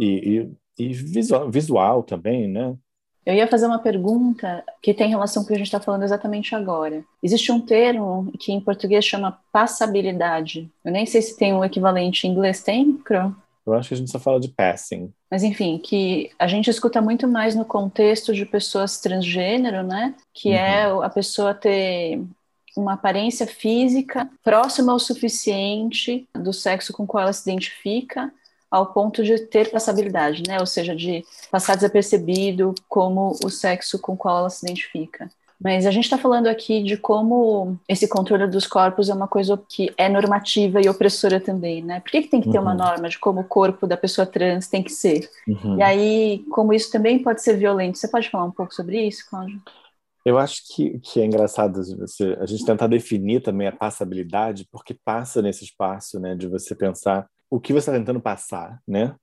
[0.00, 0.06] e,
[0.38, 2.74] e e visual, visual também, né?
[3.24, 6.04] Eu ia fazer uma pergunta que tem relação com o que a gente está falando
[6.04, 7.02] exatamente agora.
[7.20, 10.70] Existe um termo que em português chama passabilidade.
[10.84, 12.62] Eu nem sei se tem um equivalente em inglês.
[12.62, 13.34] Tem, Cro?
[13.66, 15.12] Eu acho que a gente só fala de passing.
[15.28, 20.14] Mas enfim, que a gente escuta muito mais no contexto de pessoas transgênero, né?
[20.32, 21.02] Que é Uhum.
[21.02, 22.22] é a pessoa ter
[22.76, 28.32] uma aparência física próxima o suficiente do sexo com o qual ela se identifica,
[28.70, 30.58] ao ponto de ter passabilidade, né?
[30.60, 35.30] Ou seja, de passar desapercebido como o sexo com o qual ela se identifica.
[35.58, 39.58] Mas a gente está falando aqui de como esse controle dos corpos é uma coisa
[39.68, 42.00] que é normativa e opressora também, né?
[42.00, 42.76] Por que, que tem que ter uma Uhum.
[42.76, 45.30] norma de como o corpo da pessoa trans tem que ser?
[45.48, 45.78] Uhum.
[45.78, 47.96] E aí, como isso também pode ser violento.
[47.96, 49.58] Você pode falar um pouco sobre isso, Cláudio?
[50.24, 54.92] Eu acho que, que é engraçado você, a gente tentar definir também a passabilidade, porque
[55.04, 59.14] passa nesse espaço, né, de você pensar o que você está tentando passar, né?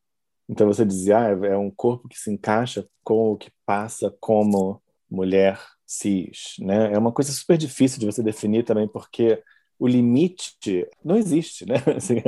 [0.48, 4.82] Então você dizia, ah, é um corpo que se encaixa com o que passa como
[5.10, 6.94] mulher cis, né?
[6.94, 9.42] É uma coisa super difícil de você definir também, porque
[9.80, 11.76] o limite não existe, né?
[11.98, 12.22] Assim,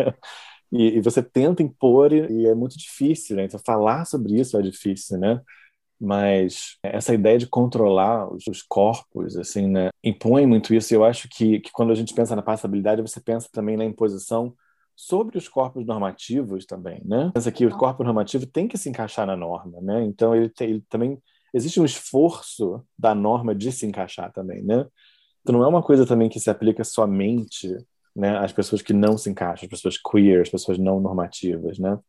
[0.72, 3.46] e, e você tenta impor e, e é muito difícil, né?
[3.46, 5.42] Então falar sobre isso é difícil, né?
[6.00, 10.94] mas essa ideia de controlar os, os, corpos, assim, né, impõe muito isso.
[10.94, 13.86] E eu acho que, que quando a gente pensa na passabilidade, você pensa também na
[13.86, 14.54] imposição
[14.96, 17.32] sobre os corpos normativos também, né?
[17.34, 20.04] Pensa que o corpo normativo tem que se encaixar na norma, né?
[20.04, 21.22] Então ele, tem, ele também
[21.54, 24.86] existe um esforço da norma de se encaixar também, né?
[25.42, 27.76] Então não é uma coisa também que se aplica somente,
[28.16, 32.00] né, às pessoas que não se encaixam, as pessoas queer, as pessoas não normativas, né?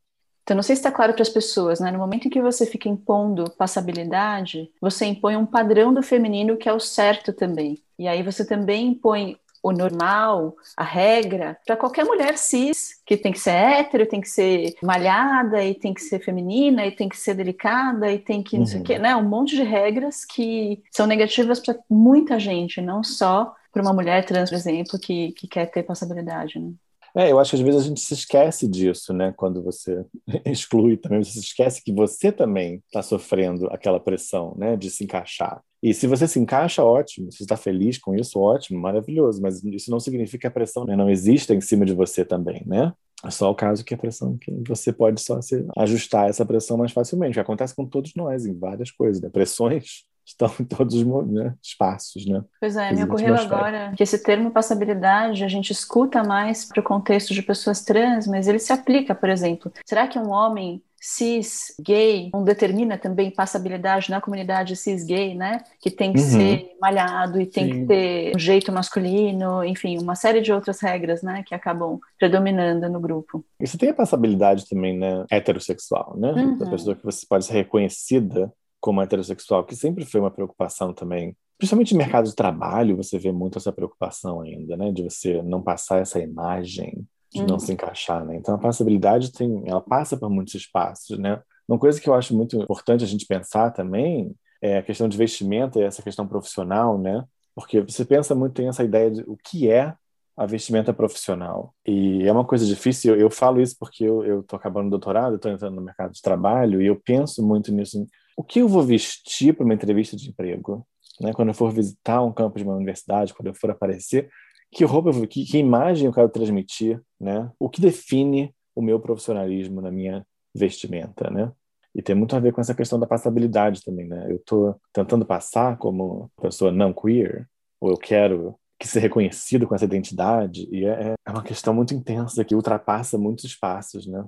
[0.47, 1.91] Então, não sei se está claro para as pessoas, né?
[1.91, 6.69] No momento em que você fica impondo passabilidade, você impõe um padrão do feminino que
[6.69, 7.83] é o certo também.
[7.99, 9.37] E aí você também impõe
[9.69, 14.29] o normal, a regra, para qualquer mulher cis, que tem que ser hétero, tem que
[14.29, 18.59] ser malhada, e tem que ser feminina, e tem que ser delicada, e tem que
[18.59, 18.67] não Uhum.
[18.67, 19.15] sei o quê, né?
[19.17, 24.25] Um monte de regras que são negativas para muita gente, não só para uma mulher
[24.25, 26.73] trans, por exemplo, que, que quer ter passabilidade, né?
[27.17, 29.33] É, eu acho que às vezes a gente se esquece disso, né?
[29.35, 30.05] Quando você
[30.45, 34.77] exclui também, você se esquece que você também está sofrendo aquela pressão, né?
[34.77, 35.63] De se encaixar.
[35.83, 37.33] E se você se encaixa, ótimo.
[37.33, 39.41] Se está feliz com isso, ótimo, maravilhoso.
[39.41, 42.63] Mas isso não significa que a pressão né, não exista em cima de você também,
[42.67, 42.93] né?
[43.25, 46.77] É só o caso que a pressão que você pode só se ajustar essa pressão
[46.77, 47.41] mais facilmente.
[47.41, 49.23] Acontece com todos nós em várias coisas.
[49.23, 49.31] Né?
[49.31, 52.43] Pressões estão em todos os né, espaços, né?
[52.61, 56.85] Pois é, me ocorreu agora que esse termo passabilidade a gente escuta mais para o
[56.85, 59.73] contexto de pessoas trans, mas ele se aplica, por exemplo.
[59.87, 65.63] Será que um homem cis gay não determina também passabilidade na comunidade cis gay, né?
[65.81, 66.27] Que tem que Uhum.
[66.27, 67.81] ser malhado e tem Sim.
[67.81, 71.45] que ter um jeito masculino, enfim, uma série de outras regras, né?
[71.47, 73.45] Que acabam predominando no grupo.
[73.61, 75.25] E você tem a passabilidade também, né?
[75.31, 76.33] Heterossexual, né?
[76.33, 76.59] Uhum.
[76.59, 81.37] Da pessoa que você pode ser reconhecida como heterossexual, que sempre foi uma preocupação também.
[81.59, 84.93] Principalmente no mercado de trabalho, você vê muito essa preocupação ainda, né?
[84.93, 87.59] De você não passar essa imagem, de não Uhum.
[87.59, 88.37] se encaixar, né?
[88.37, 91.43] Então a passabilidade tem, ela passa por muitos espaços, né?
[91.69, 95.17] Uma coisa que eu acho muito importante a gente pensar também é a questão de
[95.17, 97.25] vestimenta e essa questão profissional, né?
[97.55, 99.95] Porque você pensa muito, tem essa ideia de o que é
[100.37, 101.75] a vestimenta profissional.
[101.87, 105.37] E é uma coisa difícil, eu, eu falo isso porque eu estou acabando o doutorado,
[105.37, 108.07] estou entrando no mercado de trabalho e eu penso muito nisso.
[108.37, 110.87] O que eu vou vestir para uma entrevista de emprego?
[111.21, 111.33] Né?
[111.33, 114.29] Quando eu for visitar um campus de uma universidade, quando eu for aparecer,
[114.71, 117.01] que roupa, vou- que, que imagem eu quero transmitir?
[117.19, 117.51] Né?
[117.59, 121.31] O que define o meu profissionalismo na minha vestimenta?
[121.31, 121.51] Né?
[121.95, 124.27] E tem muito a ver com essa questão da passabilidade também, né?
[124.31, 127.49] Eu estou tentando passar como pessoa não queer,
[127.81, 131.95] ou eu quero que ser reconhecido com essa identidade, e é, é uma questão muito
[131.95, 134.23] intensa que ultrapassa muitos espaços, né?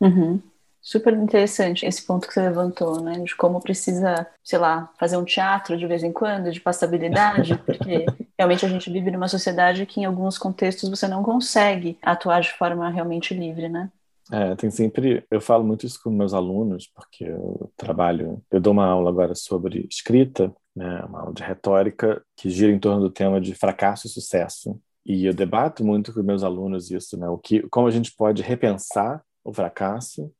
[0.00, 0.42] Uhum.
[0.86, 3.18] Super interessante esse ponto que você levantou, né?
[3.20, 8.04] De como precisa, sei lá, fazer um teatro de vez em quando, de passabilidade, porque
[8.38, 12.52] realmente a gente vive numa sociedade que em alguns contextos você não consegue atuar de
[12.52, 13.90] forma realmente livre, né?
[14.30, 15.24] É, tem sempre.
[15.30, 18.42] Eu falo muito isso com meus alunos, porque eu trabalho.
[18.50, 22.78] Eu dou uma aula agora sobre escrita, né, uma aula de retórica, que gira em
[22.78, 24.78] torno do tema de fracasso e sucesso.
[25.06, 27.26] E eu debato muito com meus alunos isso, né?
[27.26, 30.30] O que, como a gente pode repensar o fracasso,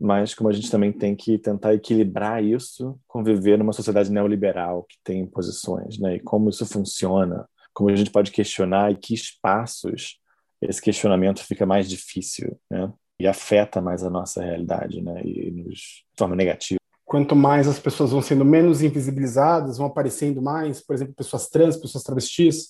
[0.00, 4.84] mas como a gente também tem que tentar equilibrar isso com viver numa sociedade neoliberal
[4.84, 6.16] que tem imposições, né?
[6.16, 10.20] E como isso funciona, como a gente pode questionar e que espaços
[10.60, 12.92] esse questionamento fica mais difícil, né?
[13.20, 15.20] E afeta mais a nossa realidade, né?
[15.24, 16.78] E nos de forma negativa.
[17.04, 21.76] Quanto mais as pessoas vão sendo menos invisibilizadas, vão aparecendo mais, por exemplo, pessoas trans,
[21.76, 22.68] pessoas travestis,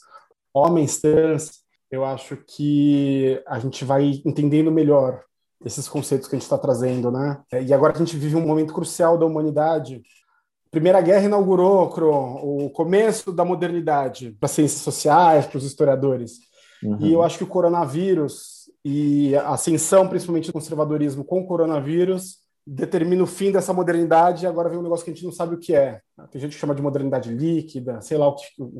[0.55, 5.25] homens trans, eu acho que a gente vai entendendo melhor
[5.65, 7.41] esses conceitos que a gente está trazendo, né?
[7.67, 10.03] E agora a gente vive um momento crucial da humanidade,
[10.71, 11.85] Primeira Guerra inaugurou
[12.43, 16.41] o começo da modernidade para as ciências sociais, para os historiadores.
[16.83, 16.99] Uhum.
[17.01, 22.37] E eu acho que o coronavírus e a ascensão, principalmente do conservadorismo com o coronavírus,
[22.67, 25.55] determina o fim dessa modernidade e agora vem um negócio que a gente não sabe
[25.55, 26.01] o que é.
[26.31, 28.31] Tem gente que chama de modernidade líquida, sei lá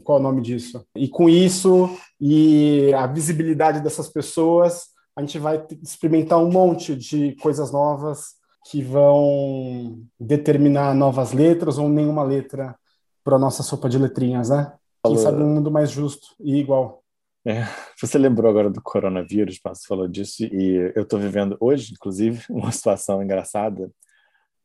[0.05, 0.85] qual é o nome disso.
[0.95, 1.89] E com isso
[2.21, 8.37] e a visibilidade dessas pessoas, a gente vai experimentar um monte de coisas novas
[8.71, 12.79] que vão determinar novas letras ou nenhuma letra
[13.25, 14.73] para a nossa sopa de letrinhas, né?
[15.05, 17.03] Quem sabe um mundo mais justo e igual.
[17.45, 17.65] É,
[18.01, 22.71] você lembrou agora do coronavírus, você falou disso, e eu estou vivendo hoje, inclusive, uma
[22.71, 23.91] situação engraçada,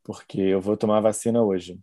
[0.04, 1.80] porque eu vou tomar vacina hoje.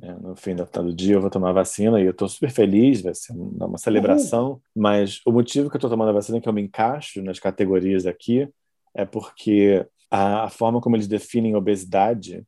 [0.00, 0.16] Né?
[0.20, 3.32] No fim do dia eu vou tomar vacina e eu estou super feliz, vai ser
[3.32, 4.60] uma celebração, uhum.
[4.74, 7.38] mas o motivo que eu estou tomando a vacina é que eu me encaixo nas
[7.38, 8.48] categorias aqui
[8.94, 12.44] é porque a, a forma como eles definem obesidade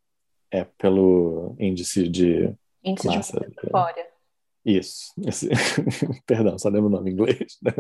[0.50, 2.53] é pelo índice de
[2.84, 4.12] índice massa, de massa
[4.64, 5.12] isso.
[5.26, 5.48] Esse...
[6.26, 7.59] Perdão, só lembro o nome em inglês.
[7.62, 7.72] Né?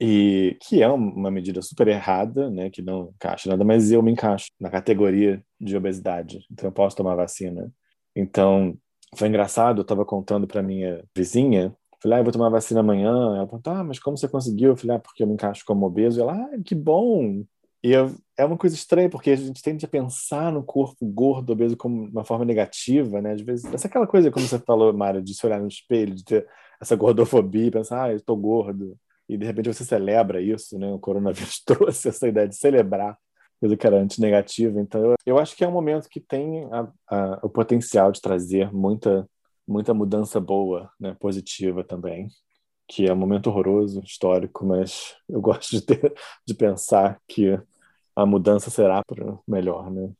[0.00, 2.70] E que é uma medida super errada, né?
[2.70, 6.44] Que não encaixa nada, mas eu me encaixo na categoria de obesidade.
[6.50, 7.72] Então eu posso tomar vacina.
[8.14, 8.76] Então
[9.16, 13.36] foi engraçado, eu estava contando para minha vizinha Falei, ah, eu vou tomar vacina amanhã.
[13.36, 14.70] Ela perguntou, ah, mas como você conseguiu?
[14.70, 16.18] Eu falei, ah, porque eu me encaixo como obeso.
[16.18, 17.44] E ela, ah, que bom.
[17.84, 21.52] E eu, é uma coisa estranha, porque a gente tende a pensar no corpo gordo,
[21.52, 23.32] obeso, como uma forma negativa, né?
[23.32, 26.14] Às vezes, essa é aquela coisa, como você falou, Mário, de se olhar no espelho,
[26.14, 26.48] de ter
[26.80, 28.96] essa gordofobia, pensar, ah, eu estou gordo.
[29.28, 30.92] E de repente você celebra isso, né?
[30.92, 33.16] O coronavírus trouxe essa ideia de celebrar,
[33.76, 34.80] que era antinegativa.
[34.80, 38.20] Então, eu, eu acho que é um momento que tem a, a, o potencial de
[38.20, 39.28] trazer muita,
[39.66, 41.16] muita mudança boa, né?
[41.18, 42.28] Positiva também
[42.88, 46.12] que é um momento horroroso, histórico, mas eu gosto de ter,
[46.46, 47.58] de pensar que
[48.14, 50.10] a mudança será para melhor, né?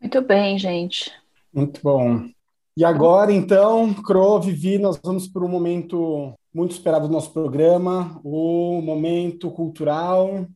[0.00, 1.12] Muito bem, gente.
[1.52, 2.28] Muito bom.
[2.76, 8.20] E agora, então, Cro, Vivi, nós vamos para um momento muito esperado do nosso programa,
[8.24, 10.46] o momento cultural.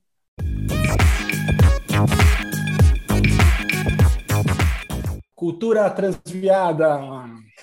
[5.42, 7.00] Cultura transviada.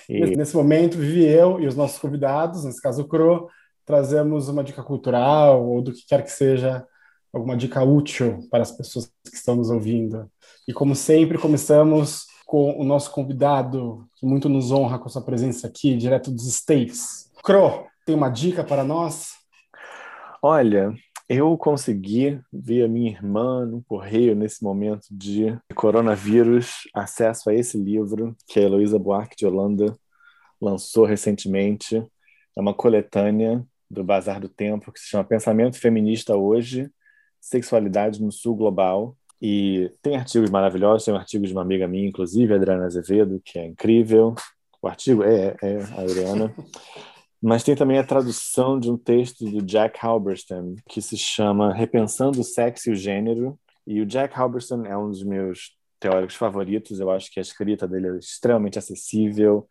[0.06, 0.36] E...
[0.36, 3.48] Nesse momento, Vivi eu e os nossos convidados, nesse caso o Cro,
[3.86, 6.86] trazemos uma dica cultural ou do que quer que seja
[7.32, 10.30] alguma dica útil para as pessoas que estão nos ouvindo.
[10.68, 15.66] E como sempre, começamos com o nosso convidado, que muito nos honra com sua presença
[15.66, 17.30] aqui, direto dos States.
[17.42, 19.30] Cro, tem uma dica para nós?
[20.42, 20.92] Olha,
[21.32, 28.36] eu consegui, via minha irmã no correio, nesse momento de coronavírus, acesso a esse livro
[28.48, 29.96] que a Heloísa Buarque de Holanda
[30.60, 32.04] lançou recentemente.
[32.56, 36.90] É uma coletânea do Bazar do Tempo que se chama Pensamento Feminista Hoje,
[37.40, 39.16] Sexualidade no Sul Global.
[39.40, 43.56] E tem artigos maravilhosos, tem um artigo de uma amiga minha, inclusive, Adriana Azevedo, que
[43.56, 44.34] é incrível.
[44.82, 46.52] O artigo é, é a Adriana.
[47.42, 52.40] Mas tem também a tradução de um texto do Jack Halberstam, que se chama Repensando
[52.40, 53.58] o Sexo e o Gênero.
[53.86, 57.00] E o Jack Halberstam é um dos meus teóricos favoritos.
[57.00, 59.66] Eu acho que a escrita dele é extremamente acessível,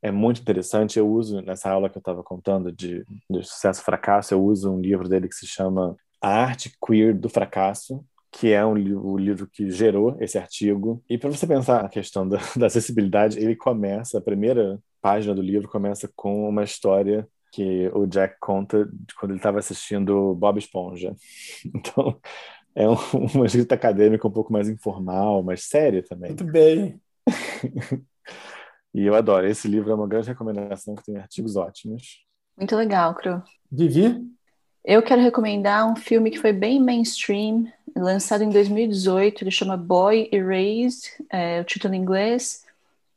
[0.00, 0.98] é muito interessante.
[0.98, 4.70] Eu uso, nessa aula que eu estava contando de, de sucesso e fracasso, eu uso
[4.70, 9.16] um livro dele que se chama a Arte Queer do Fracasso, que é um o
[9.16, 11.02] livro que gerou esse artigo.
[11.08, 15.42] E para você pensar a questão da, da, acessibilidade, ele começa, a primeira página do
[15.42, 20.58] livro começa com uma história que o Jack conta de quando ele estava assistindo Bob
[20.58, 21.14] Esponja.
[21.64, 22.20] Então,
[22.74, 22.94] é um,
[23.34, 26.30] uma escrita acadêmica um pouco mais informal, mais séria também.
[26.30, 27.00] Muito bem.
[28.94, 29.46] e eu adoro.
[29.46, 32.24] Esse livro é uma grande recomendação que tem artigos ótimos.
[32.56, 33.42] Muito legal, Cru.
[33.70, 34.24] Vivi?
[34.84, 39.42] Eu quero recomendar um filme que foi bem mainstream, lançado em 2018.
[39.42, 42.64] Ele chama Boy Erased, é o título em inglês.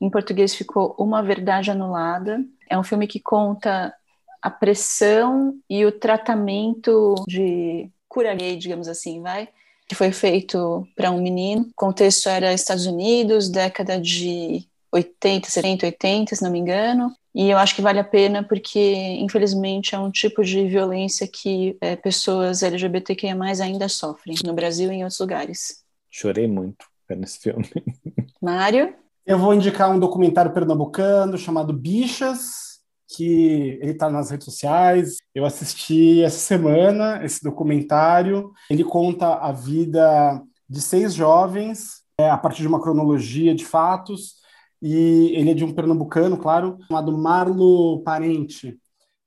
[0.01, 2.43] Em português ficou Uma Verdade Anulada.
[2.67, 3.93] É um filme que conta
[4.41, 9.47] a pressão e o tratamento de cura gay, digamos assim, vai?
[9.87, 11.61] Que foi feito para um menino.
[11.63, 17.15] O contexto era Estados Unidos, década de 80, 70, 80, se não me engano.
[17.33, 21.77] E eu acho que vale a pena porque, infelizmente, é um tipo de violência que
[21.79, 25.83] é, pessoas LGBTQIA+, ainda sofrem, no Brasil e em outros lugares.
[26.09, 27.69] Chorei muito nesse filme.
[28.41, 28.93] Mário?
[29.26, 35.17] Eu vou indicar um documentário pernambucano chamado Bichas, que ele está nas redes sociais.
[35.34, 38.51] Eu assisti essa semana esse documentário.
[38.69, 44.36] Ele conta a vida de seis jovens, é, a partir de uma cronologia de fatos,
[44.82, 48.80] e ele é de um pernambucano, claro, chamado Marlo Parente.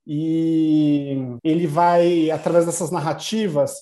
[0.07, 3.75] E ele vai, através dessas narrativas,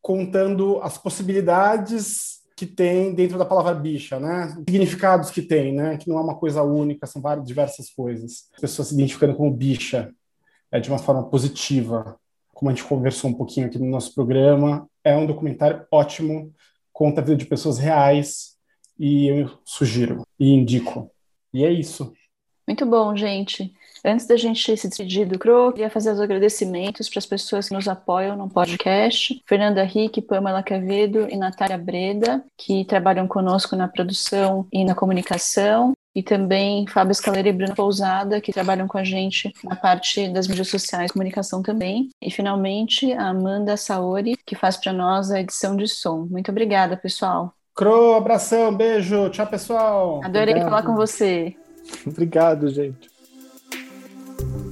[0.00, 4.48] contando as possibilidades que tem dentro da palavra bicha, né?
[4.48, 5.98] Significados que tem, né?
[5.98, 8.48] Que não é uma coisa única, são várias diversas coisas.
[8.54, 10.10] As pessoas se identificando como bicha
[10.72, 12.18] é de uma forma positiva,
[12.54, 14.88] como a gente conversou um pouquinho aqui no nosso programa.
[15.04, 16.50] É um documentário ótimo,
[16.92, 18.56] conta a vida de pessoas reais
[18.98, 21.10] e eu sugiro e indico.
[21.52, 22.10] E é isso.
[22.66, 23.72] Muito bom, gente.
[24.06, 27.74] Antes da gente se despedir do CRO, queria fazer os agradecimentos para as pessoas que
[27.74, 29.42] nos apoiam no podcast.
[29.44, 35.92] Fernanda Rick, Pamela Quevedo e Natália Breda, que trabalham conosco na produção e na comunicação.
[36.14, 40.46] E também Fábio Escaleira e Bruno Pousada, que trabalham com a gente na parte das
[40.46, 42.08] mídias sociais, comunicação também.
[42.22, 46.28] E finalmente a Amanda Saori, que faz para nós a edição de som.
[46.30, 47.52] Muito obrigada, pessoal.
[47.74, 50.20] Cro, abração, beijo, tchau pessoal.
[50.22, 50.70] Adorei Obrigado.
[50.70, 51.56] falar com você.
[52.06, 53.15] Obrigado, gente.
[54.38, 54.65] Bye.